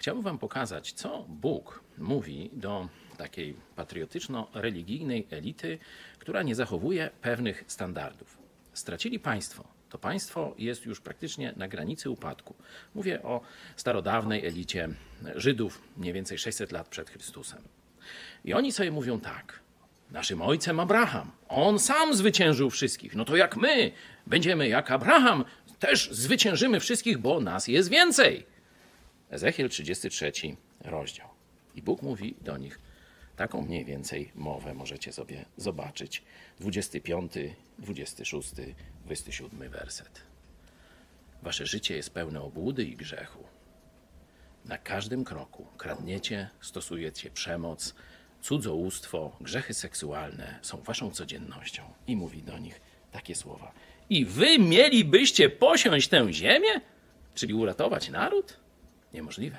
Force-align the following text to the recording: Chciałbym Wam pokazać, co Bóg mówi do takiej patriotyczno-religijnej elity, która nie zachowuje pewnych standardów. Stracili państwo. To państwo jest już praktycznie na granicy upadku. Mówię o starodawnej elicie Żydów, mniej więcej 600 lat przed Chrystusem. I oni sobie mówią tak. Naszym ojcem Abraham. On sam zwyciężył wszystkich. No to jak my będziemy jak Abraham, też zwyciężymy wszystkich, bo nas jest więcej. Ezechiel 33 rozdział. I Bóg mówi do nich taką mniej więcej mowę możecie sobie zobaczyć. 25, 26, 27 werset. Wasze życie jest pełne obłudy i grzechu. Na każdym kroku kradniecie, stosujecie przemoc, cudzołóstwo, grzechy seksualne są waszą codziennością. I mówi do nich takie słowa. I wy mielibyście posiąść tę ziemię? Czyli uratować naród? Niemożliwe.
Chciałbym 0.00 0.24
Wam 0.24 0.38
pokazać, 0.38 0.92
co 0.92 1.24
Bóg 1.28 1.84
mówi 1.98 2.50
do 2.52 2.88
takiej 3.16 3.56
patriotyczno-religijnej 3.76 5.26
elity, 5.30 5.78
która 6.18 6.42
nie 6.42 6.54
zachowuje 6.54 7.10
pewnych 7.20 7.64
standardów. 7.66 8.38
Stracili 8.72 9.18
państwo. 9.18 9.64
To 9.90 9.98
państwo 9.98 10.54
jest 10.58 10.86
już 10.86 11.00
praktycznie 11.00 11.52
na 11.56 11.68
granicy 11.68 12.10
upadku. 12.10 12.54
Mówię 12.94 13.22
o 13.22 13.40
starodawnej 13.76 14.46
elicie 14.46 14.88
Żydów, 15.34 15.82
mniej 15.96 16.12
więcej 16.12 16.38
600 16.38 16.72
lat 16.72 16.88
przed 16.88 17.10
Chrystusem. 17.10 17.62
I 18.44 18.54
oni 18.54 18.72
sobie 18.72 18.90
mówią 18.90 19.20
tak. 19.20 19.60
Naszym 20.10 20.42
ojcem 20.42 20.80
Abraham. 20.80 21.30
On 21.48 21.78
sam 21.78 22.14
zwyciężył 22.14 22.70
wszystkich. 22.70 23.14
No 23.14 23.24
to 23.24 23.36
jak 23.36 23.56
my 23.56 23.92
będziemy 24.26 24.68
jak 24.68 24.90
Abraham, 24.90 25.44
też 25.78 26.10
zwyciężymy 26.12 26.80
wszystkich, 26.80 27.18
bo 27.18 27.40
nas 27.40 27.68
jest 27.68 27.88
więcej. 27.88 28.50
Ezechiel 29.30 29.68
33 29.68 30.32
rozdział. 30.80 31.28
I 31.74 31.82
Bóg 31.82 32.02
mówi 32.02 32.34
do 32.40 32.58
nich 32.58 32.78
taką 33.36 33.62
mniej 33.62 33.84
więcej 33.84 34.30
mowę 34.34 34.74
możecie 34.74 35.12
sobie 35.12 35.44
zobaczyć. 35.56 36.22
25, 36.60 37.32
26, 37.78 38.50
27 39.04 39.70
werset. 39.70 40.20
Wasze 41.42 41.66
życie 41.66 41.96
jest 41.96 42.10
pełne 42.10 42.40
obłudy 42.42 42.84
i 42.84 42.96
grzechu. 42.96 43.44
Na 44.64 44.78
każdym 44.78 45.24
kroku 45.24 45.66
kradniecie, 45.78 46.48
stosujecie 46.60 47.30
przemoc, 47.30 47.94
cudzołóstwo, 48.42 49.36
grzechy 49.40 49.74
seksualne 49.74 50.58
są 50.62 50.82
waszą 50.82 51.10
codziennością. 51.10 51.82
I 52.06 52.16
mówi 52.16 52.42
do 52.42 52.58
nich 52.58 52.80
takie 53.12 53.34
słowa. 53.34 53.72
I 54.10 54.24
wy 54.24 54.58
mielibyście 54.58 55.50
posiąść 55.50 56.08
tę 56.08 56.32
ziemię? 56.32 56.80
Czyli 57.34 57.54
uratować 57.54 58.08
naród? 58.08 58.56
Niemożliwe. 59.12 59.58